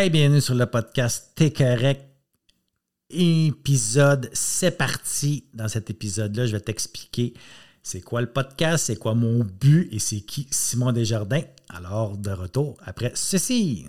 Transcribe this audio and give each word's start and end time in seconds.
Hey, 0.00 0.10
bienvenue 0.10 0.40
sur 0.40 0.54
le 0.54 0.64
podcast 0.64 1.32
T'es 1.34 1.52
correct. 1.52 2.04
Épisode, 3.10 4.30
c'est 4.32 4.78
parti. 4.78 5.46
Dans 5.52 5.66
cet 5.66 5.90
épisode-là, 5.90 6.46
je 6.46 6.52
vais 6.52 6.60
t'expliquer 6.60 7.34
c'est 7.82 8.00
quoi 8.00 8.20
le 8.20 8.28
podcast, 8.28 8.86
c'est 8.86 8.96
quoi 8.96 9.16
mon 9.16 9.42
but 9.42 9.88
et 9.90 9.98
c'est 9.98 10.20
qui 10.20 10.46
Simon 10.52 10.92
Desjardins. 10.92 11.42
Alors, 11.68 12.16
de 12.16 12.30
retour 12.30 12.76
après 12.84 13.10
ceci. 13.16 13.88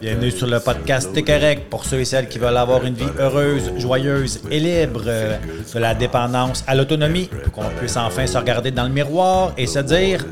Bienvenue 0.00 0.30
sur 0.30 0.46
le 0.46 0.58
podcast 0.60 1.12
T'es 1.12 1.22
correct 1.22 1.68
pour 1.68 1.84
ceux 1.84 2.00
et 2.00 2.06
celles 2.06 2.26
qui 2.26 2.38
veulent 2.38 2.56
avoir 2.56 2.86
une 2.86 2.94
vie 2.94 3.10
heureuse, 3.18 3.70
joyeuse 3.76 4.40
et 4.50 4.58
libre, 4.58 5.02
euh, 5.06 5.36
de 5.74 5.78
la 5.78 5.94
dépendance 5.94 6.64
à 6.66 6.74
l'autonomie, 6.74 7.28
pour 7.44 7.52
qu'on 7.52 7.68
puisse 7.76 7.98
enfin 7.98 8.26
se 8.26 8.38
regarder 8.38 8.70
dans 8.70 8.84
le 8.84 8.94
miroir 8.94 9.52
et 9.58 9.66
se 9.66 9.80
dire 9.80 10.24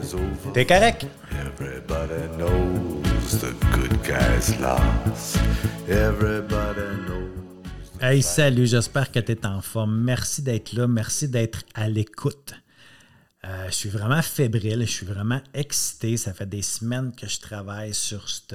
T'es 0.55 0.65
correct. 0.65 1.07
Hey, 8.01 8.23
salut, 8.23 8.67
j'espère 8.67 9.13
que 9.13 9.21
tu 9.21 9.33
es 9.33 9.47
en 9.47 9.61
forme. 9.61 10.01
Merci 10.01 10.41
d'être 10.41 10.73
là, 10.73 10.89
merci 10.89 11.29
d'être 11.29 11.61
à 11.75 11.91
l'écoute. 11.91 12.55
Euh, 13.45 13.67
je 13.69 13.75
suis 13.75 13.91
vraiment 13.91 14.23
fébrile, 14.23 14.87
je 14.87 14.93
suis 14.93 15.07
vraiment 15.07 15.43
excité. 15.53 16.17
Ça 16.17 16.33
fait 16.33 16.49
des 16.49 16.63
semaines 16.63 17.13
que 17.15 17.29
je 17.29 17.39
travaille 17.39 17.93
sur 17.93 18.29
ce 18.31 18.55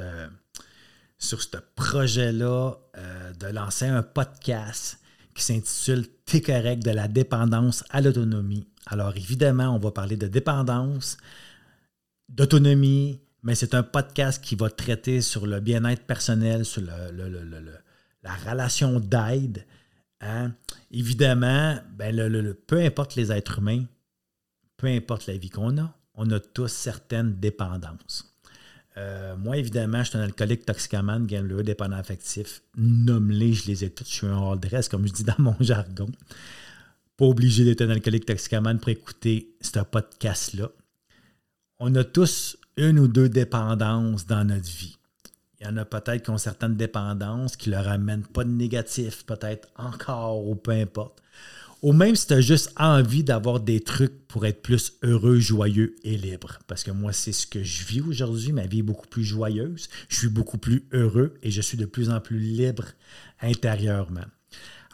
sur 1.23 1.41
ce 1.41 1.57
projet-là 1.75 2.73
euh, 2.97 3.33
de 3.33 3.47
lancer 3.47 3.85
un 3.85 4.03
podcast 4.03 4.99
qui 5.33 5.43
s'intitule 5.43 6.05
T'es 6.25 6.41
correct 6.41 6.83
de 6.83 6.91
la 6.91 7.07
dépendance 7.07 7.83
à 7.89 8.01
l'autonomie. 8.01 8.67
Alors 8.87 9.15
évidemment, 9.15 9.69
on 9.75 9.79
va 9.79 9.91
parler 9.91 10.17
de 10.17 10.27
dépendance, 10.27 11.17
d'autonomie, 12.27 13.21
mais 13.41 13.55
c'est 13.55 13.73
un 13.73 13.83
podcast 13.83 14.43
qui 14.43 14.55
va 14.55 14.69
traiter 14.69 15.21
sur 15.21 15.47
le 15.47 15.59
bien-être 15.59 16.05
personnel, 16.05 16.65
sur 16.65 16.81
la 16.81 18.33
relation 18.49 18.99
d'aide. 18.99 19.65
Hein. 20.21 20.53
Évidemment, 20.91 21.77
ben 21.91 22.55
peu 22.67 22.79
importe 22.81 23.15
les 23.15 23.31
êtres 23.31 23.59
humains, 23.59 23.85
peu 24.77 24.87
importe 24.87 25.27
la 25.27 25.37
vie 25.37 25.49
qu'on 25.49 25.77
a, 25.77 25.97
on 26.15 26.29
a 26.31 26.39
tous 26.39 26.67
certaines 26.67 27.35
dépendances. 27.35 28.32
Euh, 28.97 29.35
moi, 29.37 29.57
évidemment, 29.57 30.03
je 30.03 30.09
suis 30.09 30.17
un 30.17 30.21
alcoolique 30.21 30.65
toxicomane, 30.65 31.25
gambleur, 31.25 31.63
dépendant 31.63 31.97
affectif. 31.97 32.61
Nomme-les, 32.77 33.53
je 33.53 33.67
les 33.67 33.83
ai 33.85 33.89
tous. 33.89 34.07
Je 34.07 34.13
suis 34.13 34.27
un 34.27 34.37
hors 34.37 34.57
dress, 34.57 34.87
comme 34.87 35.07
je 35.07 35.13
dis 35.13 35.23
dans 35.23 35.35
mon 35.39 35.55
jargon. 35.59 36.09
Pas 37.17 37.25
obligé 37.25 37.63
d'être 37.63 37.81
un 37.81 37.89
alcoolique 37.89 38.25
toxicomane 38.25 38.79
pour 38.79 38.89
écouter 38.89 39.55
ce 39.61 39.79
podcast-là. 39.79 40.69
On 41.79 41.93
a 41.95 42.03
tous 42.03 42.57
une 42.77 42.99
ou 42.99 43.07
deux 43.07 43.29
dépendances 43.29 44.25
dans 44.25 44.45
notre 44.45 44.69
vie. 44.69 44.97
Il 45.59 45.65
y 45.65 45.69
en 45.69 45.77
a 45.77 45.85
peut-être 45.85 46.23
qui 46.23 46.29
ont 46.29 46.37
certaines 46.37 46.75
dépendances 46.75 47.55
qui 47.55 47.69
ne 47.69 47.75
leur 47.75 47.87
amènent 47.87 48.25
pas 48.25 48.43
de 48.43 48.49
négatif, 48.49 49.25
peut-être 49.25 49.69
encore 49.77 50.45
ou 50.45 50.55
peu 50.55 50.71
importe. 50.71 51.21
Ou 51.83 51.91
même 51.91 52.15
si 52.15 52.27
tu 52.27 52.33
as 52.33 52.39
juste 52.39 52.71
envie 52.77 53.25
d'avoir 53.25 53.59
des 53.59 53.81
trucs 53.81 54.25
pour 54.29 54.45
être 54.45 54.61
plus 54.61 54.93
heureux, 55.03 55.37
joyeux 55.39 55.97
et 56.05 56.15
libre. 56.15 56.59
Parce 56.65 56.81
que 56.81 56.91
moi, 56.91 57.11
c'est 57.11 57.33
ce 57.33 57.45
que 57.45 57.61
je 57.61 57.83
vis 57.83 57.99
aujourd'hui. 57.99 58.53
Ma 58.53 58.65
vie 58.65 58.79
est 58.79 58.83
beaucoup 58.83 59.05
plus 59.05 59.25
joyeuse. 59.25 59.89
Je 60.07 60.15
suis 60.15 60.29
beaucoup 60.29 60.57
plus 60.57 60.87
heureux 60.93 61.33
et 61.43 61.51
je 61.51 61.61
suis 61.61 61.77
de 61.77 61.85
plus 61.85 62.09
en 62.09 62.21
plus 62.21 62.39
libre 62.39 62.85
intérieurement. 63.41 64.23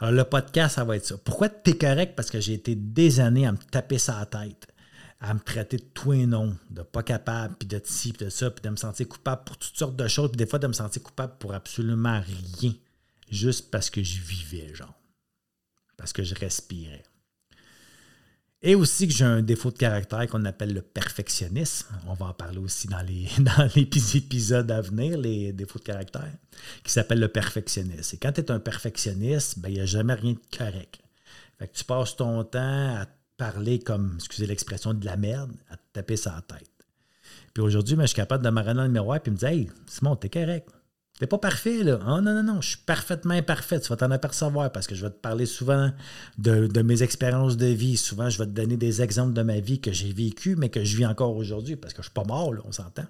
Alors, 0.00 0.12
le 0.12 0.24
podcast, 0.24 0.74
ça 0.74 0.84
va 0.84 0.96
être 0.96 1.06
ça. 1.06 1.16
Pourquoi 1.16 1.48
tu 1.48 1.70
es 1.70 1.76
correct? 1.76 2.16
Parce 2.16 2.28
que 2.28 2.40
j'ai 2.40 2.54
été 2.54 2.74
des 2.74 3.20
années 3.20 3.46
à 3.46 3.52
me 3.52 3.58
taper 3.70 3.98
sa 3.98 4.26
tête, 4.26 4.66
à 5.20 5.32
me 5.32 5.38
traiter 5.38 5.76
de 5.76 5.84
tout 5.94 6.12
et 6.12 6.26
non, 6.26 6.56
de 6.70 6.82
pas 6.82 7.04
capable, 7.04 7.54
puis 7.56 7.68
de 7.68 7.80
ci, 7.84 8.12
puis 8.12 8.24
de 8.24 8.30
ça, 8.30 8.50
puis 8.50 8.62
de 8.62 8.68
me 8.70 8.76
sentir 8.76 9.06
coupable 9.06 9.44
pour 9.44 9.56
toutes 9.58 9.76
sortes 9.76 9.96
de 9.96 10.08
choses, 10.08 10.30
puis 10.30 10.38
des 10.38 10.46
fois 10.46 10.58
de 10.58 10.66
me 10.66 10.72
sentir 10.72 11.04
coupable 11.04 11.34
pour 11.38 11.54
absolument 11.54 12.20
rien, 12.60 12.72
juste 13.30 13.70
parce 13.70 13.90
que 13.90 14.02
je 14.02 14.20
vivais, 14.22 14.74
genre 14.74 14.99
parce 16.00 16.14
que 16.14 16.22
je 16.24 16.34
respirais. 16.34 17.02
Et 18.62 18.74
aussi 18.74 19.06
que 19.06 19.12
j'ai 19.12 19.24
un 19.24 19.42
défaut 19.42 19.70
de 19.70 19.76
caractère 19.76 20.26
qu'on 20.28 20.46
appelle 20.46 20.72
le 20.72 20.80
perfectionnisme. 20.80 21.88
On 22.06 22.14
va 22.14 22.26
en 22.26 22.32
parler 22.32 22.56
aussi 22.56 22.88
dans 22.88 23.02
les, 23.02 23.28
dans 23.38 23.68
épisodes 23.76 24.70
à 24.70 24.80
venir, 24.80 25.18
les 25.18 25.52
défauts 25.52 25.78
de 25.78 25.84
caractère, 25.84 26.32
qui 26.82 26.90
s'appelle 26.90 27.20
le 27.20 27.28
perfectionnisme. 27.28 28.16
Et 28.16 28.18
quand 28.18 28.32
tu 28.32 28.40
es 28.40 28.50
un 28.50 28.60
perfectionniste, 28.60 29.58
ben, 29.58 29.68
il 29.68 29.74
n'y 29.74 29.80
a 29.80 29.86
jamais 29.86 30.14
rien 30.14 30.32
de 30.32 30.56
correct. 30.56 31.00
Fait 31.58 31.70
tu 31.70 31.84
passes 31.84 32.16
ton 32.16 32.44
temps 32.44 32.96
à 32.96 33.06
parler 33.36 33.78
comme, 33.78 34.14
excusez 34.16 34.46
l'expression, 34.46 34.94
de 34.94 35.04
la 35.04 35.18
merde, 35.18 35.52
à 35.68 35.76
te 35.76 35.82
taper 35.92 36.16
sa 36.16 36.42
tête. 36.48 36.70
Puis 37.52 37.62
aujourd'hui, 37.62 37.94
ben, 37.94 38.04
je 38.04 38.08
suis 38.08 38.16
capable 38.16 38.42
de 38.42 38.48
m'arrêter 38.48 38.76
dans 38.76 38.84
le 38.84 38.90
miroir 38.90 39.20
et 39.22 39.30
me 39.30 39.36
dire 39.36 39.48
Hey, 39.48 39.70
Simon, 39.86 40.16
t'es 40.16 40.30
correct. 40.30 40.66
T'es 41.20 41.26
pas 41.26 41.36
parfait, 41.36 41.82
là. 41.84 41.98
Oh, 42.06 42.22
non, 42.22 42.32
non, 42.32 42.42
non, 42.42 42.60
je 42.62 42.70
suis 42.70 42.78
parfaitement 42.78 43.34
imparfait. 43.34 43.78
Tu 43.78 43.90
vas 43.90 43.96
t'en 43.96 44.10
apercevoir 44.10 44.72
parce 44.72 44.86
que 44.86 44.94
je 44.94 45.02
vais 45.02 45.10
te 45.10 45.18
parler 45.18 45.44
souvent 45.44 45.92
de, 46.38 46.80
mes 46.80 47.02
expériences 47.02 47.58
de 47.58 47.66
vie. 47.66 47.98
Souvent, 47.98 48.30
je 48.30 48.38
vais 48.38 48.46
te 48.46 48.52
donner 48.52 48.78
des 48.78 49.02
exemples 49.02 49.34
de 49.34 49.42
ma 49.42 49.60
vie 49.60 49.82
que 49.82 49.92
j'ai 49.92 50.14
vécu, 50.14 50.56
mais 50.56 50.70
que 50.70 50.82
je 50.82 50.96
vis 50.96 51.04
encore 51.04 51.36
aujourd'hui 51.36 51.76
parce 51.76 51.92
que 51.92 52.00
je 52.00 52.06
suis 52.06 52.14
pas 52.14 52.24
mort, 52.24 52.54
là, 52.54 52.62
on 52.64 52.72
s'entend. 52.72 53.04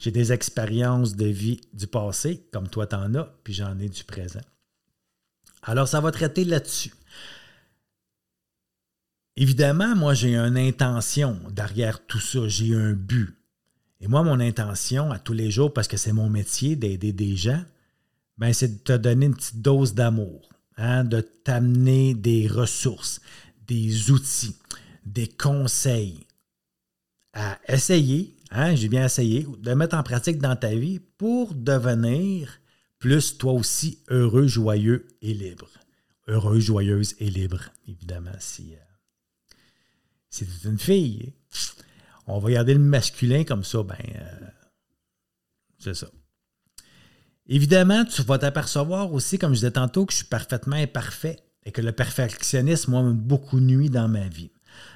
J'ai 0.00 0.10
des 0.10 0.32
expériences 0.32 1.14
de 1.14 1.26
vie 1.26 1.60
du 1.72 1.86
passé, 1.86 2.44
comme 2.52 2.66
toi 2.66 2.88
t'en 2.88 3.14
as, 3.14 3.32
puis 3.44 3.54
j'en 3.54 3.78
ai 3.78 3.88
du 3.88 4.02
présent. 4.02 4.42
Alors, 5.62 5.86
ça 5.86 6.00
va 6.00 6.10
traiter 6.10 6.44
là-dessus. 6.44 6.92
Évidemment, 9.36 9.94
moi, 9.94 10.14
j'ai 10.14 10.34
une 10.34 10.58
intention 10.58 11.38
derrière 11.52 12.04
tout 12.06 12.18
ça. 12.18 12.40
J'ai 12.48 12.74
un 12.74 12.92
but. 12.92 13.38
Et 14.02 14.08
moi, 14.08 14.24
mon 14.24 14.40
intention 14.40 15.12
à 15.12 15.20
tous 15.20 15.32
les 15.32 15.52
jours, 15.52 15.72
parce 15.72 15.86
que 15.86 15.96
c'est 15.96 16.12
mon 16.12 16.28
métier 16.28 16.74
d'aider 16.74 17.12
des 17.12 17.36
gens, 17.36 17.64
ben, 18.36 18.52
c'est 18.52 18.68
de 18.68 18.78
te 18.78 18.96
donner 18.96 19.26
une 19.26 19.36
petite 19.36 19.62
dose 19.62 19.94
d'amour, 19.94 20.48
hein, 20.76 21.04
de 21.04 21.20
t'amener 21.20 22.12
des 22.12 22.48
ressources, 22.48 23.20
des 23.68 24.10
outils, 24.10 24.56
des 25.06 25.28
conseils 25.28 26.26
à 27.32 27.60
essayer, 27.68 28.34
hein, 28.50 28.74
j'ai 28.74 28.88
bien 28.88 29.04
essayé, 29.04 29.46
de 29.58 29.74
mettre 29.74 29.96
en 29.96 30.02
pratique 30.02 30.38
dans 30.38 30.56
ta 30.56 30.74
vie 30.74 30.98
pour 31.16 31.54
devenir 31.54 32.58
plus 32.98 33.38
toi 33.38 33.52
aussi 33.52 34.00
heureux, 34.08 34.48
joyeux 34.48 35.06
et 35.22 35.32
libre. 35.32 35.68
Heureux, 36.26 36.58
joyeuse 36.58 37.14
et 37.20 37.30
libre, 37.30 37.70
évidemment, 37.86 38.34
si, 38.40 38.74
euh, 38.74 39.56
si 40.28 40.44
tu 40.44 40.66
es 40.66 40.70
une 40.70 40.78
fille 40.78 41.32
on 42.32 42.38
va 42.38 42.50
garder 42.50 42.74
le 42.74 42.80
masculin 42.80 43.44
comme 43.44 43.64
ça, 43.64 43.82
ben, 43.82 43.96
euh, 44.16 44.46
c'est 45.78 45.94
ça. 45.94 46.08
Évidemment, 47.46 48.04
tu 48.04 48.22
vas 48.22 48.38
t'apercevoir 48.38 49.12
aussi, 49.12 49.38
comme 49.38 49.50
je 49.50 49.60
disais 49.60 49.72
tantôt, 49.72 50.06
que 50.06 50.12
je 50.12 50.18
suis 50.18 50.26
parfaitement 50.26 50.76
imparfait 50.76 51.40
et 51.64 51.72
que 51.72 51.80
le 51.80 51.92
perfectionnisme, 51.92 52.92
moi, 52.92 53.02
beaucoup 53.12 53.60
nuit 53.60 53.90
dans 53.90 54.08
ma 54.08 54.28
vie. 54.28 54.50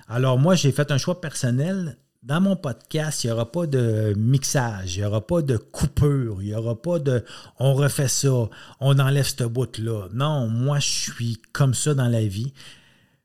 Alors, 0.08 0.38
moi, 0.38 0.54
j'ai 0.54 0.72
fait 0.72 0.90
un 0.90 0.98
choix 0.98 1.20
personnel. 1.20 1.98
Dans 2.22 2.40
mon 2.40 2.56
podcast, 2.56 3.22
il 3.22 3.28
n'y 3.28 3.32
aura 3.32 3.52
pas 3.52 3.66
de 3.66 4.12
mixage, 4.16 4.96
il 4.96 5.00
n'y 5.00 5.06
aura 5.06 5.24
pas 5.24 5.42
de 5.42 5.56
coupure, 5.56 6.42
il 6.42 6.48
n'y 6.48 6.54
aura 6.54 6.80
pas 6.80 6.98
de 6.98 7.24
on 7.60 7.74
refait 7.74 8.08
ça, 8.08 8.48
on 8.80 8.98
enlève 8.98 9.26
ce 9.26 9.44
bout-là. 9.44 10.08
Non, 10.12 10.48
moi, 10.48 10.80
je 10.80 10.88
suis 10.88 11.40
comme 11.52 11.74
ça 11.74 11.94
dans 11.94 12.08
la 12.08 12.26
vie 12.26 12.52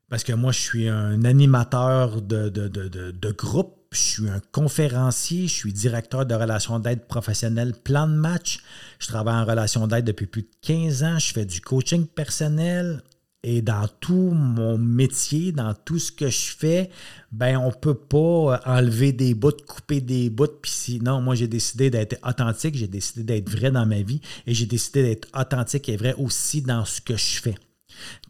parce 0.08 0.22
que 0.22 0.32
moi, 0.32 0.52
je 0.52 0.60
suis 0.60 0.88
un 0.88 1.24
animateur 1.24 2.22
de, 2.22 2.48
de, 2.48 2.68
de, 2.68 2.88
de 2.88 3.30
groupe 3.32 3.81
je 3.92 4.00
suis 4.00 4.28
un 4.28 4.40
conférencier, 4.52 5.46
je 5.46 5.54
suis 5.54 5.72
directeur 5.72 6.26
de 6.26 6.34
relations 6.34 6.78
d'aide 6.78 7.06
professionnelle 7.06 7.74
plan 7.74 8.08
de 8.08 8.14
match. 8.14 8.60
Je 8.98 9.06
travaille 9.06 9.36
en 9.36 9.44
relations 9.44 9.86
d'aide 9.86 10.06
depuis 10.06 10.26
plus 10.26 10.42
de 10.42 10.50
15 10.62 11.02
ans. 11.04 11.18
Je 11.18 11.32
fais 11.32 11.44
du 11.44 11.60
coaching 11.60 12.06
personnel. 12.06 13.02
Et 13.44 13.60
dans 13.60 13.88
tout 13.98 14.30
mon 14.30 14.78
métier, 14.78 15.50
dans 15.50 15.74
tout 15.74 15.98
ce 15.98 16.12
que 16.12 16.28
je 16.28 16.52
fais, 16.56 16.90
ben 17.32 17.56
on 17.56 17.72
peut 17.72 17.94
pas 17.96 18.60
enlever 18.64 19.12
des 19.12 19.34
bouts, 19.34 19.50
couper 19.66 20.00
des 20.00 20.30
bouts. 20.30 20.46
Puis 20.62 20.70
sinon, 20.70 21.20
moi 21.20 21.34
j'ai 21.34 21.48
décidé 21.48 21.90
d'être 21.90 22.16
authentique, 22.24 22.76
j'ai 22.76 22.86
décidé 22.86 23.24
d'être 23.24 23.50
vrai 23.50 23.72
dans 23.72 23.84
ma 23.84 24.00
vie 24.00 24.20
et 24.46 24.54
j'ai 24.54 24.66
décidé 24.66 25.02
d'être 25.02 25.28
authentique 25.36 25.88
et 25.88 25.96
vrai 25.96 26.14
aussi 26.18 26.62
dans 26.62 26.84
ce 26.84 27.00
que 27.00 27.16
je 27.16 27.40
fais. 27.40 27.54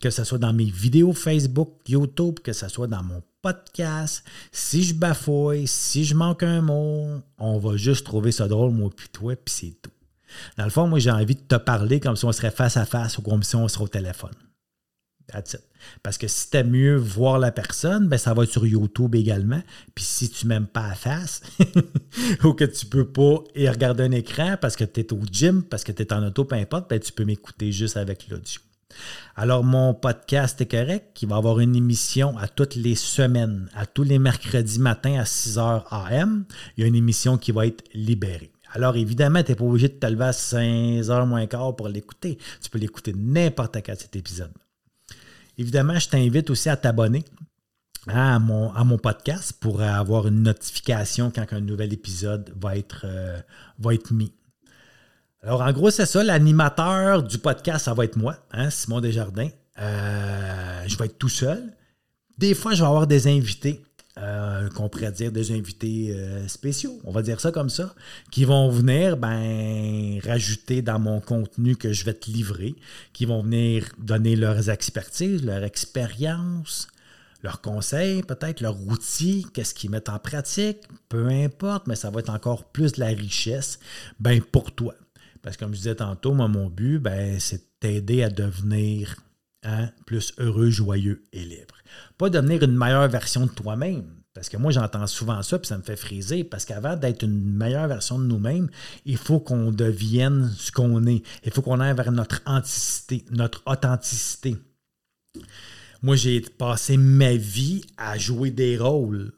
Que 0.01 0.11
ce 0.11 0.25
soit 0.25 0.39
dans 0.39 0.53
mes 0.53 0.71
vidéos 0.71 1.13
Facebook, 1.13 1.71
YouTube, 1.89 2.41
que 2.43 2.53
ce 2.53 2.69
soit 2.69 2.87
dans 2.87 3.03
mon 3.03 3.23
podcast. 3.43 4.25
Si 4.53 4.83
je 4.83 4.95
bafouille, 4.95 5.67
si 5.67 6.05
je 6.05 6.15
manque 6.15 6.43
un 6.43 6.63
mot, 6.63 7.21
on 7.39 7.59
va 7.59 7.77
juste 7.77 8.07
trouver 8.07 8.33
ça 8.33 8.49
drôle, 8.49 8.73
moi 8.73 8.91
puis 8.95 9.09
toi, 9.09 9.35
puis 9.37 9.55
c'est 9.55 9.83
tout. 9.83 9.91
Dans 10.57 10.65
le 10.65 10.71
fond, 10.71 10.87
moi, 10.87 10.99
j'ai 10.99 11.11
envie 11.11 11.35
de 11.35 11.41
te 11.41 11.57
parler 11.57 12.01
comme 12.01 12.17
si 12.17 12.25
on 12.25 12.33
serait 12.33 12.51
face 12.51 12.77
à 12.77 12.87
face 12.87 13.19
ou 13.19 13.23
comme 13.23 13.43
si 13.43 13.55
on 13.57 13.69
serait 13.69 13.85
au 13.85 13.89
téléphone. 13.89 14.33
Parce 16.03 16.19
que 16.19 16.29
si 16.29 16.51
tu 16.51 16.57
aimes 16.59 16.71
mieux 16.71 16.97
voir 16.97 17.39
la 17.39 17.53
personne, 17.53 18.07
ben 18.09 18.19
ça 18.19 18.35
va 18.35 18.45
être 18.45 18.51
sur 18.51 18.67
YouTube 18.67 19.15
également. 19.15 19.63
Puis 19.95 20.05
si 20.05 20.29
tu 20.29 20.47
m'aimes 20.47 20.67
pas 20.67 20.89
à 20.89 20.95
face, 20.95 21.43
ou 22.45 22.53
que 22.53 22.65
tu 22.65 22.87
peux 22.87 23.07
pas 23.07 23.43
y 23.55 23.69
regarder 23.69 24.05
un 24.05 24.13
écran 24.13 24.57
parce 24.61 24.77
que 24.77 24.85
tu 24.85 25.01
es 25.01 25.13
au 25.13 25.21
gym, 25.31 25.63
parce 25.63 25.85
que 25.85 25.93
tu 25.93 26.03
es 26.03 26.13
en 26.13 26.23
auto, 26.23 26.45
peu 26.45 26.57
importe, 26.57 26.91
ben 26.91 27.01
tu 27.01 27.13
peux 27.13 27.25
m'écouter 27.25 27.73
juste 27.73 27.97
avec 27.97 28.29
l'audio. 28.29 28.61
Alors, 29.37 29.65
mon 29.65 29.95
podcast 29.95 30.61
est 30.61 30.71
correct, 30.71 31.11
qui 31.15 31.27
va 31.27 31.37
avoir 31.37 31.61
une 31.61 31.75
émission 31.77 32.37
à 32.39 32.49
toutes 32.49 32.75
les 32.75 32.95
semaines, 32.95 33.69
à 33.75 33.87
tous 33.87 34.03
les 34.03 34.19
mercredis 34.19 34.79
matins 34.79 35.19
à 35.19 35.25
6h 35.25 35.85
AM. 35.91 36.45
Il 36.77 36.83
y 36.83 36.85
a 36.85 36.87
une 36.87 36.95
émission 36.95 37.39
qui 37.39 37.53
va 37.53 37.67
être 37.67 37.85
libérée. 37.95 38.53
Alors, 38.75 38.97
évidemment, 38.97 39.43
tu 39.43 39.53
n'es 39.53 39.57
pas 39.57 39.65
obligé 39.65 39.89
de 39.89 39.95
te 39.95 40.07
lever 40.07 40.25
à 40.25 40.31
5h 40.31 41.27
moins 41.27 41.47
quart 41.47 41.77
pour 41.77 41.89
l'écouter. 41.89 42.39
Tu 42.63 42.71
peux 42.71 42.79
l'écouter 42.79 43.13
n'importe 43.17 43.77
quand 43.85 43.95
cet 43.99 44.17
épisode. 44.17 44.53
Évidemment, 45.59 45.99
je 45.99 46.09
t'invite 46.09 46.49
aussi 46.51 46.69
à 46.69 46.77
t'abonner 46.77 47.25
à 48.09 48.39
mon, 48.39 48.99
podcast 48.99 49.53
pour 49.61 49.81
avoir 49.81 50.27
une 50.27 50.43
notification 50.43 51.31
quand 51.31 51.53
un 51.53 51.61
nouvel 51.61 51.93
épisode 51.93 52.53
va 52.57 52.77
être, 52.77 53.03
euh, 53.05 53.41
va 53.79 53.95
être 53.95 54.13
mis. 54.13 54.33
Alors, 55.45 55.63
en 55.63 55.73
gros, 55.73 55.91
c'est 55.91 56.07
ça. 56.07 56.23
L'animateur 56.23 57.25
du 57.25 57.39
podcast, 57.39 57.87
ça 57.87 57.95
va 57.95 58.05
être 58.05 58.17
moi, 58.17 58.37
hein, 58.53 58.71
Simon 58.71 59.01
Desjardins. 59.01 59.49
Euh, 59.81 60.85
je 60.87 60.97
vais 60.97 61.07
être 61.07 61.19
tout 61.19 61.29
seul. 61.29 61.75
Des 62.39 62.55
fois, 62.55 62.75
je 62.75 62.83
vais 62.83 62.87
avoir 62.87 63.09
des 63.09 63.27
invités, 63.27 63.83
euh, 64.19 64.69
qu'on 64.71 64.89
pourrait 64.89 65.11
dire 65.11 65.33
des 65.33 65.51
invités 65.51 66.15
euh, 66.15 66.47
spéciaux, 66.47 67.01
on 67.03 67.11
va 67.11 67.23
dire 67.23 67.41
ça 67.41 67.51
comme 67.51 67.71
ça, 67.71 67.93
qui 68.31 68.45
vont 68.45 68.69
venir 68.69 69.17
ben, 69.17 70.21
rajouter 70.25 70.81
dans 70.81 71.01
mon 71.01 71.21
contenu 71.21 71.75
que 71.75 71.93
je 71.93 72.05
vais 72.05 72.15
te 72.15 72.31
livrer, 72.31 72.77
qui 73.13 73.27
vont 73.27 73.43
venir 73.43 73.87
donner 73.99 74.37
leurs 74.37 74.71
expertises, 74.71 75.45
leur 75.45 75.65
expérience, 75.65 76.87
leurs 77.43 77.61
conseils, 77.61 78.23
peut-être 78.23 78.61
leurs 78.61 78.81
outils, 78.87 79.45
qu'est-ce 79.53 79.75
qu'ils 79.75 79.91
mettent 79.91 80.09
en 80.09 80.21
pratique, 80.21 80.79
peu 81.09 81.27
importe, 81.27 81.89
mais 81.89 81.97
ça 81.97 82.11
va 82.11 82.21
être 82.21 82.31
encore 82.31 82.67
plus 82.67 82.93
de 82.93 83.01
la 83.01 83.09
richesse 83.09 83.81
ben, 84.21 84.41
pour 84.41 84.73
toi. 84.73 84.95
Parce 85.43 85.57
que 85.57 85.65
comme 85.65 85.73
je 85.73 85.79
disais 85.79 85.97
tantôt, 85.97 86.35
moi, 86.35 86.49
mon 86.49 86.69
but, 86.69 86.99
ben, 86.99 87.39
c'est 87.41 87.79
t'aider 87.81 88.23
à 88.23 88.31
devenir 88.31 89.17
hein, 89.65 89.91
plus 90.07 90.33
heureux, 90.39 90.71
joyeux 90.71 91.27
et 91.33 91.45
libre. 91.45 91.75
Pas 92.17 92.31
devenir 92.31 92.63
une 92.63 92.77
meilleure 92.77 93.09
version 93.09 93.47
de 93.47 93.51
toi-même. 93.51 94.05
Parce 94.35 94.49
que 94.49 94.57
moi, 94.57 94.73
j'entends 94.73 95.07
souvent 95.07 95.43
ça, 95.43 95.59
puis 95.59 95.67
ça 95.67 95.77
me 95.77 95.83
fait 95.83 95.97
friser. 95.97 96.45
Parce 96.45 96.65
qu'avant 96.65 96.97
d'être 96.97 97.23
une 97.23 97.55
meilleure 97.55 97.89
version 97.89 98.19
de 98.19 98.25
nous-mêmes, 98.25 98.71
il 99.05 99.19
faut 99.19 99.41
qu'on 99.41 99.73
devienne 99.73 100.51
ce 100.57 100.73
qu'on 100.73 101.07
est. 101.07 101.23
Il 101.45 101.53
faut 101.53 101.61
qu'on 101.61 101.81
aille 101.81 101.95
vers 101.95 102.13
notre 102.13 102.41
authenticité, 102.47 103.25
notre 103.31 103.63
authenticité. 103.67 104.57
Moi, 106.03 106.17
j'ai 106.17 106.41
passé 106.41 106.97
ma 106.97 107.35
vie 107.35 107.85
à 107.97 108.17
jouer 108.17 108.51
des 108.51 108.79
rôles, 108.79 109.33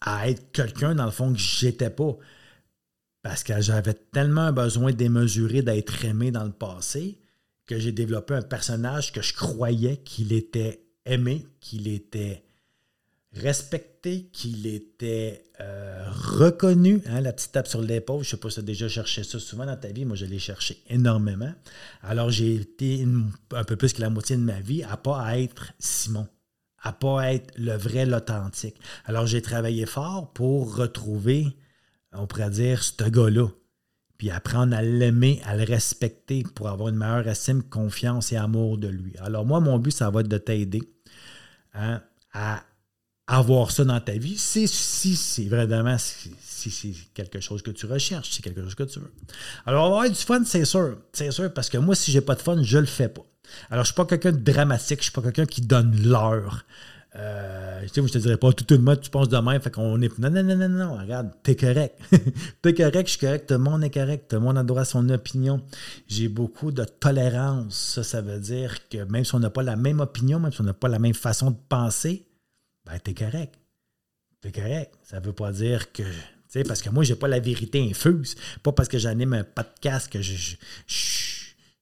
à 0.00 0.30
être 0.30 0.50
quelqu'un, 0.50 0.94
dans 0.94 1.04
le 1.04 1.10
fond, 1.10 1.32
que 1.32 1.38
j'étais 1.38 1.90
pas 1.90 2.16
parce 3.26 3.42
que 3.42 3.60
j'avais 3.60 3.94
tellement 4.12 4.52
besoin 4.52 4.92
démesuré 4.92 5.60
d'être 5.60 6.04
aimé 6.04 6.30
dans 6.30 6.44
le 6.44 6.52
passé 6.52 7.18
que 7.66 7.76
j'ai 7.76 7.90
développé 7.90 8.34
un 8.34 8.42
personnage 8.42 9.10
que 9.10 9.20
je 9.20 9.34
croyais 9.34 9.96
qu'il 9.96 10.32
était 10.32 10.86
aimé, 11.04 11.44
qu'il 11.58 11.88
était 11.88 12.44
respecté, 13.32 14.28
qu'il 14.32 14.68
était 14.68 15.42
euh, 15.60 16.06
reconnu. 16.08 17.02
Hein, 17.06 17.20
la 17.20 17.32
petite 17.32 17.50
tape 17.50 17.66
sur 17.66 17.82
l'épaule, 17.82 18.22
je 18.22 18.28
ne 18.28 18.30
sais 18.30 18.36
pas 18.36 18.48
si 18.48 18.54
tu 18.54 18.60
as 18.60 18.62
déjà 18.62 18.88
cherché 18.88 19.24
ça 19.24 19.40
souvent 19.40 19.66
dans 19.66 19.76
ta 19.76 19.88
vie, 19.88 20.04
moi 20.04 20.14
je 20.14 20.26
l'ai 20.26 20.38
cherché 20.38 20.80
énormément. 20.88 21.52
Alors 22.02 22.30
j'ai 22.30 22.54
été 22.54 23.04
un 23.50 23.64
peu 23.64 23.74
plus 23.74 23.92
que 23.92 24.02
la 24.02 24.08
moitié 24.08 24.36
de 24.36 24.42
ma 24.42 24.60
vie 24.60 24.84
à 24.84 24.96
pas 24.96 25.36
être 25.36 25.72
Simon, 25.80 26.28
à 26.80 26.92
pas 26.92 27.32
être 27.32 27.52
le 27.58 27.76
vrai, 27.76 28.06
l'authentique. 28.06 28.76
Alors 29.04 29.26
j'ai 29.26 29.42
travaillé 29.42 29.84
fort 29.84 30.32
pour 30.32 30.76
retrouver 30.76 31.56
on 32.18 32.26
pourrait 32.26 32.50
dire, 32.50 32.82
ce 32.82 33.04
gars-là. 33.04 33.48
Puis 34.18 34.30
apprendre 34.30 34.74
à 34.74 34.82
l'aimer, 34.82 35.42
à 35.44 35.56
le 35.56 35.64
respecter 35.64 36.42
pour 36.54 36.68
avoir 36.68 36.88
une 36.88 36.96
meilleure 36.96 37.28
estime, 37.28 37.62
confiance 37.62 38.32
et 38.32 38.36
amour 38.36 38.78
de 38.78 38.88
lui. 38.88 39.14
Alors 39.18 39.44
moi, 39.44 39.60
mon 39.60 39.78
but, 39.78 39.90
ça 39.90 40.08
va 40.10 40.20
être 40.20 40.28
de 40.28 40.38
t'aider 40.38 40.82
hein, 41.74 42.02
à 42.32 42.64
avoir 43.26 43.72
ça 43.72 43.84
dans 43.84 44.00
ta 44.00 44.12
vie, 44.12 44.38
si, 44.38 44.68
c'est 44.68 45.44
vraiment 45.48 45.96
si, 45.98 46.30
c'est 46.70 46.92
quelque 47.12 47.40
chose 47.40 47.62
que 47.62 47.70
tu 47.70 47.86
recherches, 47.86 48.28
si 48.28 48.36
c'est 48.36 48.42
quelque 48.42 48.62
chose 48.62 48.74
que 48.74 48.84
tu 48.84 49.00
veux. 49.00 49.12
Alors, 49.66 49.86
avoir 49.86 50.08
du 50.08 50.14
fun, 50.14 50.42
c'est 50.44 50.64
sûr. 50.64 50.96
C'est 51.12 51.30
sûr, 51.32 51.52
parce 51.52 51.68
que 51.68 51.78
moi, 51.78 51.94
si 51.94 52.12
j'ai 52.12 52.20
pas 52.20 52.36
de 52.36 52.42
fun, 52.42 52.62
je 52.62 52.78
le 52.78 52.86
fais 52.86 53.08
pas. 53.08 53.24
Alors, 53.70 53.84
je 53.84 53.88
suis 53.88 53.96
pas 53.96 54.06
quelqu'un 54.06 54.32
de 54.32 54.38
dramatique, 54.38 55.00
je 55.00 55.04
suis 55.04 55.12
pas 55.12 55.22
quelqu'un 55.22 55.46
qui 55.46 55.60
donne 55.60 56.00
l'heure. 56.02 56.64
Euh, 57.18 57.80
je 57.86 58.00
te 58.00 58.18
dirais 58.18 58.36
pas 58.36 58.52
tout 58.52 58.66
le 58.74 58.80
monde, 58.80 59.00
tu 59.00 59.08
penses 59.08 59.28
de 59.28 59.38
même, 59.38 59.60
fait 59.60 59.70
qu'on 59.70 60.00
est. 60.02 60.18
Non, 60.18 60.30
non, 60.30 60.42
non, 60.42 60.56
non, 60.56 60.68
non, 60.68 60.98
regarde, 60.98 61.30
t'es 61.42 61.56
correct. 61.56 61.98
t'es 62.62 62.74
correct, 62.74 63.06
je 63.06 63.12
suis 63.12 63.20
correct, 63.20 63.46
tout 63.48 63.54
le 63.54 63.60
monde 63.60 63.84
est 63.84 63.90
correct, 63.90 64.28
tout 64.28 64.36
le 64.36 64.42
monde 64.42 64.58
a 64.58 64.62
droit 64.62 64.82
à 64.82 64.84
son 64.84 65.08
opinion. 65.08 65.62
J'ai 66.08 66.28
beaucoup 66.28 66.72
de 66.72 66.84
tolérance. 66.84 67.74
Ça, 67.74 68.02
ça 68.02 68.20
veut 68.20 68.38
dire 68.38 68.88
que 68.88 69.04
même 69.04 69.24
si 69.24 69.34
on 69.34 69.38
n'a 69.38 69.50
pas 69.50 69.62
la 69.62 69.76
même 69.76 70.00
opinion, 70.00 70.38
même 70.40 70.52
si 70.52 70.60
on 70.60 70.64
n'a 70.64 70.74
pas 70.74 70.88
la 70.88 70.98
même 70.98 71.14
façon 71.14 71.52
de 71.52 71.58
penser, 71.68 72.26
ben, 72.84 72.98
t'es 73.02 73.14
correct. 73.14 73.54
T'es 74.42 74.52
correct. 74.52 74.92
Ça 75.02 75.18
veut 75.20 75.32
pas 75.32 75.52
dire 75.52 75.92
que. 75.92 76.02
Tu 76.02 76.60
sais, 76.60 76.64
parce 76.64 76.82
que 76.82 76.90
moi, 76.90 77.02
j'ai 77.02 77.16
pas 77.16 77.28
la 77.28 77.40
vérité 77.40 77.80
infuse. 77.90 78.36
Pas 78.62 78.72
parce 78.72 78.88
que 78.88 78.98
j'anime 78.98 79.32
un 79.32 79.44
podcast 79.44 80.12
que 80.12 80.20
je, 80.20 80.36
je 80.36 80.56
je 80.86 81.35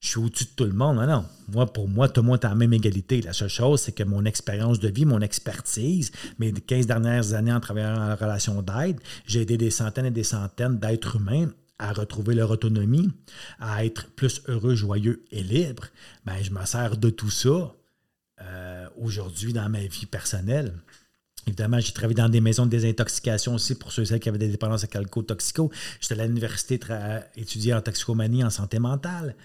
suis 0.09 0.19
au-dessus 0.19 0.45
de 0.45 0.51
tout 0.57 0.65
le 0.65 0.73
monde. 0.73 0.97
Non, 0.97 1.07
non. 1.07 1.25
Moi, 1.49 1.73
pour 1.73 1.89
moi, 1.89 2.09
tout 2.09 2.21
le 2.23 2.27
monde 2.27 2.41
est 2.43 2.47
à 2.47 2.51
la 2.51 2.55
même 2.55 2.73
égalité. 2.73 3.21
La 3.23 3.33
seule 3.33 3.49
chose, 3.49 3.81
c'est 3.81 3.93
que 3.93 4.03
mon 4.03 4.25
expérience 4.25 4.79
de 4.79 4.89
vie, 4.89 5.05
mon 5.05 5.21
expertise, 5.21 6.13
mes 6.39 6.53
15 6.53 6.87
dernières 6.87 7.35
années 7.35 7.53
en 7.53 7.61
travaillant 7.61 7.97
en 7.97 8.15
relation 8.15 8.63
d'aide, 8.63 9.01
j'ai 9.27 9.43
aidé 9.43 9.57
des 9.57 9.71
centaines 9.71 10.07
et 10.07 10.11
des 10.11 10.25
centaines 10.25 10.79
d'êtres 10.79 11.17
humains 11.17 11.49
à 11.79 11.93
retrouver 11.93 12.35
leur 12.35 12.51
autonomie, 12.51 13.11
à 13.59 13.85
être 13.85 14.11
plus 14.11 14.43
heureux, 14.47 14.75
joyeux 14.75 15.25
et 15.33 15.43
libre. 15.43 15.87
Ben, 16.25 16.37
je 16.43 16.51
me 16.51 16.65
sers 16.65 16.97
de 16.97 17.11
tout 17.11 17.31
ça 17.31 17.75
euh, 18.43 18.87
aujourd'hui 18.99 19.53
dans 19.53 19.69
ma 19.69 19.81
vie 19.81 20.07
personnelle. 20.07 20.73
Évidemment, 21.47 21.79
j'ai 21.79 21.93
travaillé 21.93 22.15
dans 22.15 22.29
des 22.29 22.41
maisons 22.41 22.65
de 22.65 22.71
désintoxication 22.71 23.55
aussi 23.55 23.75
pour 23.75 23.93
ceux 23.93 24.03
et 24.03 24.07
celles 24.07 24.21
qui 24.21 24.29
avaient 24.29 24.39
des 24.39 24.49
dépendances 24.49 24.87
alcool-toxico. 24.91 25.71
J'étais 26.01 26.19
à 26.21 26.27
l'université 26.27 26.81
étudier 27.37 27.75
en 27.75 27.83
toxicomanie, 27.83 28.43
en 28.45 28.51
santé 28.51 28.79
mentale. 28.79 29.37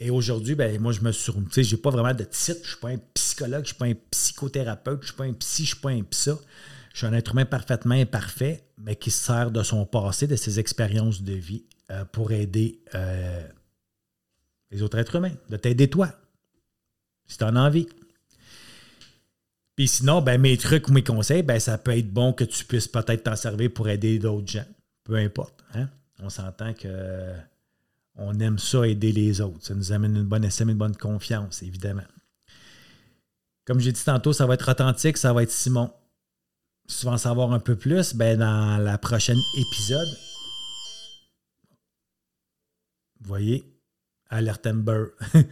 Et 0.00 0.10
aujourd'hui, 0.10 0.54
ben, 0.54 0.80
moi, 0.80 0.92
je 0.92 1.00
me 1.00 1.10
suis. 1.10 1.32
Tu 1.32 1.40
sais, 1.50 1.64
j'ai 1.64 1.76
pas 1.76 1.90
vraiment 1.90 2.14
de 2.14 2.24
titre. 2.24 2.60
Je 2.62 2.68
suis 2.68 2.78
pas 2.78 2.90
un 2.90 2.98
psychologue, 3.14 3.62
je 3.64 3.68
suis 3.68 3.76
pas 3.76 3.86
un 3.86 3.94
psychothérapeute, 4.10 5.02
je 5.02 5.06
suis 5.08 5.16
pas 5.16 5.24
un 5.24 5.32
psy, 5.32 5.64
je 5.64 5.68
suis 5.68 5.80
pas 5.80 5.90
un 5.90 6.02
psa. 6.02 6.38
Je 6.92 6.98
suis 6.98 7.06
un 7.06 7.12
être 7.12 7.32
humain 7.32 7.44
parfaitement 7.44 7.94
imparfait, 7.94 8.64
mais 8.78 8.96
qui 8.96 9.10
se 9.10 9.24
sert 9.24 9.50
de 9.50 9.62
son 9.62 9.86
passé, 9.86 10.26
de 10.26 10.36
ses 10.36 10.58
expériences 10.58 11.22
de 11.22 11.32
vie 11.32 11.64
euh, 11.90 12.04
pour 12.04 12.32
aider 12.32 12.80
euh, 12.94 13.46
les 14.70 14.82
autres 14.82 14.98
êtres 14.98 15.16
humains, 15.16 15.32
de 15.48 15.56
t'aider 15.56 15.88
toi, 15.88 16.10
si 17.26 17.38
tu 17.38 17.44
en 17.44 17.56
as 17.56 17.60
envie. 17.60 17.88
Puis 19.76 19.86
sinon, 19.86 20.22
ben, 20.22 20.40
mes 20.40 20.56
trucs 20.56 20.88
ou 20.88 20.92
mes 20.92 21.04
conseils, 21.04 21.42
ben, 21.42 21.60
ça 21.60 21.78
peut 21.78 21.96
être 21.96 22.12
bon 22.12 22.32
que 22.32 22.42
tu 22.42 22.64
puisses 22.64 22.88
peut-être 22.88 23.22
t'en 23.22 23.36
servir 23.36 23.72
pour 23.72 23.88
aider 23.88 24.18
d'autres 24.18 24.50
gens. 24.50 24.66
Peu 25.04 25.14
importe. 25.14 25.62
Hein? 25.74 25.88
On 26.20 26.30
s'entend 26.30 26.74
que 26.74 27.32
on 28.18 28.38
aime 28.40 28.58
ça 28.58 28.86
aider 28.86 29.12
les 29.12 29.40
autres. 29.40 29.64
Ça 29.64 29.74
nous 29.74 29.92
amène 29.92 30.16
une 30.16 30.24
bonne 30.24 30.44
estime, 30.44 30.68
une 30.68 30.76
bonne 30.76 30.96
confiance, 30.96 31.62
évidemment. 31.62 32.02
Comme 33.64 33.80
j'ai 33.80 33.92
dit 33.92 34.04
tantôt, 34.04 34.32
ça 34.32 34.46
va 34.46 34.54
être 34.54 34.70
authentique, 34.70 35.16
ça 35.16 35.32
va 35.32 35.42
être 35.42 35.50
Simon. 35.50 35.90
Si 36.86 37.00
tu 37.00 37.06
veux 37.06 37.12
en 37.12 37.18
savoir 37.18 37.52
un 37.52 37.60
peu 37.60 37.76
plus, 37.76 38.14
ben 38.14 38.38
dans 38.38 38.78
la 38.78 38.98
prochaine 38.98 39.38
épisode, 39.58 40.08
vous 43.20 43.28
voyez, 43.28 43.64
Alert 44.30 44.66
Amber. 44.66 45.04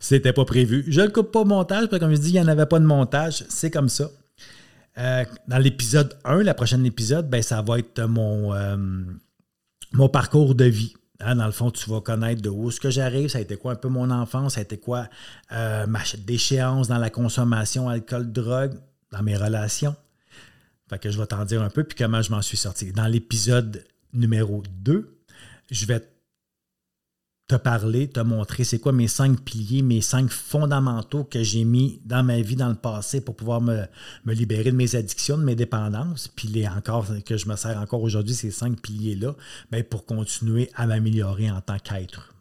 C'était 0.00 0.32
pas 0.32 0.44
prévu. 0.44 0.84
Je 0.88 1.00
ne 1.00 1.08
coupe 1.08 1.32
pas 1.32 1.40
au 1.40 1.44
montage, 1.44 1.86
parce 1.88 1.92
que 1.92 2.04
comme 2.04 2.14
je 2.14 2.20
dis, 2.20 2.30
il 2.30 2.34
n'y 2.34 2.40
en 2.40 2.48
avait 2.48 2.66
pas 2.66 2.78
de 2.78 2.84
montage. 2.84 3.44
C'est 3.48 3.70
comme 3.70 3.88
ça. 3.88 4.10
Euh, 4.98 5.24
dans 5.46 5.58
l'épisode 5.58 6.18
1, 6.24 6.42
la 6.42 6.54
prochaine 6.54 6.84
épisode, 6.84 7.30
ben, 7.30 7.42
ça 7.42 7.62
va 7.62 7.78
être 7.78 8.02
mon, 8.02 8.52
euh, 8.52 8.76
mon 9.92 10.08
parcours 10.08 10.54
de 10.54 10.64
vie. 10.64 10.94
Hein, 11.20 11.36
dans 11.36 11.46
le 11.46 11.52
fond, 11.52 11.70
tu 11.70 11.88
vas 11.90 12.00
connaître 12.00 12.40
de 12.40 12.48
où 12.48 12.70
ce 12.70 12.80
que 12.80 12.90
j'arrive, 12.90 13.28
ça 13.28 13.38
a 13.38 13.40
été 13.42 13.56
quoi 13.56 13.72
un 13.72 13.76
peu 13.76 13.88
mon 13.88 14.10
enfance, 14.10 14.54
ça 14.54 14.60
a 14.60 14.62
été 14.62 14.78
quoi 14.78 15.08
euh, 15.52 15.86
ma 15.86 16.00
déchéance 16.18 16.88
dans 16.88 16.98
la 16.98 17.10
consommation, 17.10 17.88
alcool, 17.88 18.32
drogue, 18.32 18.74
dans 19.12 19.22
mes 19.22 19.36
relations? 19.36 19.94
Fait 20.88 20.98
que 20.98 21.10
je 21.10 21.18
vais 21.18 21.26
t'en 21.26 21.44
dire 21.44 21.62
un 21.62 21.70
peu, 21.70 21.84
puis 21.84 21.96
comment 21.96 22.22
je 22.22 22.30
m'en 22.30 22.42
suis 22.42 22.56
sorti. 22.56 22.92
Dans 22.92 23.06
l'épisode 23.06 23.84
numéro 24.12 24.62
2, 24.70 25.20
je 25.70 25.86
vais 25.86 26.00
te 27.50 27.56
parler, 27.56 28.08
te 28.08 28.20
montrer 28.20 28.62
c'est 28.62 28.78
quoi 28.78 28.92
mes 28.92 29.08
cinq 29.08 29.40
piliers, 29.40 29.82
mes 29.82 30.00
cinq 30.00 30.30
fondamentaux 30.30 31.24
que 31.24 31.42
j'ai 31.42 31.64
mis 31.64 32.00
dans 32.04 32.22
ma 32.22 32.40
vie 32.40 32.54
dans 32.54 32.68
le 32.68 32.76
passé 32.76 33.20
pour 33.20 33.34
pouvoir 33.34 33.60
me, 33.60 33.86
libérer 34.24 34.70
de 34.70 34.76
mes 34.76 34.94
addictions, 34.94 35.36
de 35.36 35.42
mes 35.42 35.56
dépendances, 35.56 36.28
puis 36.28 36.46
les 36.46 36.68
encore 36.68 37.08
que 37.26 37.36
je 37.36 37.48
me 37.48 37.56
sers 37.56 37.76
encore 37.76 38.02
aujourd'hui, 38.02 38.34
ces 38.34 38.52
cinq 38.52 38.80
piliers-là, 38.80 39.34
ben, 39.72 39.82
pour 39.82 40.06
continuer 40.06 40.70
à 40.76 40.86
m'améliorer 40.86 41.50
en 41.50 41.60
tant 41.60 41.78
qu'être. 41.80 42.32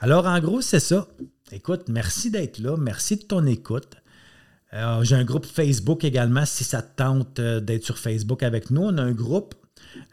Alors, 0.00 0.26
en 0.26 0.38
gros, 0.40 0.60
c'est 0.60 0.80
ça. 0.80 1.08
Écoute, 1.50 1.84
merci 1.88 2.30
d'être 2.30 2.58
là. 2.58 2.76
Merci 2.76 3.16
de 3.16 3.22
ton 3.22 3.46
écoute. 3.46 3.96
Euh, 4.74 5.02
j'ai 5.02 5.16
un 5.16 5.24
groupe 5.24 5.46
Facebook 5.46 6.04
également, 6.04 6.44
si 6.44 6.62
ça 6.62 6.82
te 6.82 6.94
tente 6.96 7.38
euh, 7.38 7.60
d'être 7.60 7.86
sur 7.86 7.96
Facebook 7.96 8.42
avec 8.42 8.70
nous. 8.70 8.82
On 8.82 8.98
a 8.98 9.02
un 9.02 9.12
groupe 9.12 9.54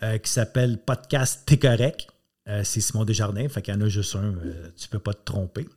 euh, 0.01 0.17
qui 0.17 0.31
s'appelle 0.31 0.77
Podcast 0.77 1.41
T'es 1.45 1.57
correct. 1.57 2.07
Euh, 2.49 2.61
c'est 2.63 2.81
Simon 2.81 3.05
Desjardins, 3.05 3.47
fait 3.47 3.61
qu'il 3.61 3.73
y 3.73 3.77
en 3.77 3.81
a 3.81 3.87
juste 3.87 4.15
un, 4.15 4.35
euh, 4.35 4.69
tu 4.75 4.89
peux 4.89 4.99
pas 4.99 5.13
te 5.13 5.23
tromper. 5.23 5.67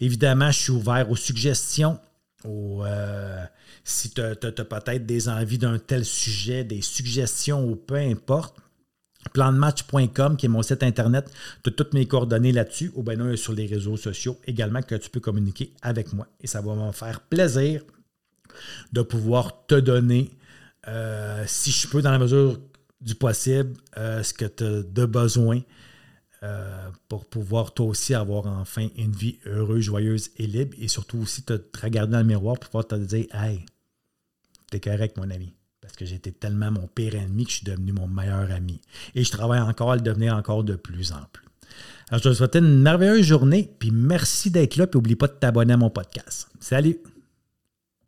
Évidemment, 0.00 0.50
je 0.50 0.58
suis 0.58 0.72
ouvert 0.72 1.10
aux 1.10 1.16
suggestions, 1.16 1.98
si 3.84 4.10
tu 4.10 4.20
as, 4.20 4.34
peut-être 4.34 5.06
des 5.06 5.28
envies 5.28 5.58
d'un 5.58 5.78
tel 5.78 6.04
sujet, 6.04 6.64
des 6.64 6.82
suggestions 6.82 7.66
ou 7.66 7.76
peu 7.76 7.96
importe. 7.96 8.56
Plandematch.com, 9.34 10.36
qui 10.38 10.46
est 10.46 10.48
mon 10.48 10.62
site 10.62 10.82
internet, 10.82 11.30
tu 11.62 11.68
as 11.68 11.72
toutes 11.72 11.92
mes 11.92 12.06
coordonnées 12.06 12.52
là-dessus, 12.52 12.90
ou 12.94 13.02
bien 13.02 13.36
sur 13.36 13.52
les 13.52 13.66
réseaux 13.66 13.98
sociaux 13.98 14.38
également 14.46 14.80
que 14.80 14.94
tu 14.94 15.10
peux 15.10 15.20
communiquer 15.20 15.74
avec 15.82 16.14
moi. 16.14 16.26
Et 16.40 16.46
ça 16.46 16.62
va 16.62 16.74
me 16.74 16.90
faire 16.90 17.20
plaisir 17.20 17.82
de 18.92 19.02
pouvoir 19.02 19.66
te 19.66 19.74
donner, 19.74 20.30
euh, 20.88 21.44
si 21.46 21.70
je 21.70 21.86
peux, 21.88 22.02
dans 22.02 22.10
la 22.10 22.18
mesure 22.18 22.58
du 23.00 23.14
possible, 23.14 23.74
euh, 23.98 24.22
ce 24.22 24.34
que 24.34 24.46
tu 24.46 24.64
as 24.64 24.82
de 24.82 25.04
besoin 25.04 25.60
euh, 26.42 26.88
pour 27.08 27.26
pouvoir 27.26 27.74
toi 27.74 27.86
aussi 27.86 28.14
avoir 28.14 28.46
enfin 28.46 28.88
une 28.96 29.12
vie 29.12 29.38
heureuse, 29.44 29.84
joyeuse 29.84 30.30
et 30.36 30.46
libre. 30.46 30.74
Et 30.78 30.88
surtout 30.88 31.18
aussi 31.18 31.42
te, 31.42 31.60
regarder 31.82 32.12
dans 32.12 32.18
le 32.18 32.24
miroir 32.24 32.58
pour 32.58 32.70
pouvoir 32.70 32.86
te 32.86 32.94
dire 32.94 33.26
Hey, 33.34 33.66
t'es 34.70 34.80
correct, 34.80 35.16
mon 35.16 35.30
ami. 35.30 35.54
Parce 35.80 35.94
que 35.96 36.04
j'étais 36.04 36.32
tellement 36.32 36.70
mon 36.70 36.86
pire 36.86 37.14
ennemi 37.14 37.44
que 37.44 37.50
je 37.50 37.56
suis 37.56 37.66
devenu 37.66 37.92
mon 37.92 38.06
meilleur 38.06 38.50
ami. 38.50 38.80
Et 39.14 39.24
je 39.24 39.30
travaille 39.30 39.60
encore 39.60 39.92
à 39.92 39.96
le 39.96 40.02
devenir 40.02 40.34
encore 40.34 40.64
de 40.64 40.76
plus 40.76 41.12
en 41.12 41.22
plus. 41.32 41.44
Alors, 42.08 42.22
je 42.22 42.28
te 42.28 42.34
souhaite 42.34 42.56
une 42.56 42.82
merveilleuse 42.82 43.24
journée, 43.24 43.70
puis 43.78 43.90
merci 43.90 44.50
d'être 44.50 44.76
là, 44.76 44.86
puis 44.86 44.98
n'oublie 44.98 45.16
pas 45.16 45.28
de 45.28 45.32
t'abonner 45.32 45.74
à 45.74 45.76
mon 45.76 45.90
podcast. 45.90 46.48
Salut! 46.58 46.98